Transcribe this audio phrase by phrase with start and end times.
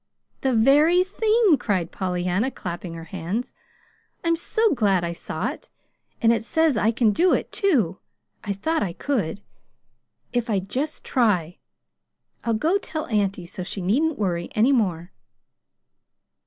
[0.39, 3.53] "The very thing!" cried Pollyanna, clapping her hands.
[4.23, 5.69] "I'm so glad I saw it!
[6.23, 7.99] And it says I can do it, too.
[8.43, 9.41] I thought I could,
[10.33, 11.59] if I'd just try.
[12.43, 15.11] I'll go tell auntie, so she needn't worry any more."